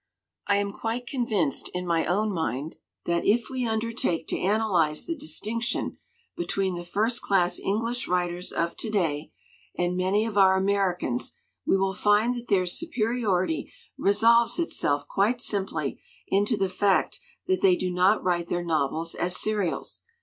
[0.47, 5.15] "I am quite convinced in my own mind that if we undertake to analyze the
[5.15, 5.99] distinction
[6.35, 9.31] between the first class English writers of to day
[9.77, 11.33] and many of our Americans,
[11.67, 17.75] we will find that their superiority resolves itself quite simply into the fact that they
[17.75, 20.01] do not write their novels as serials.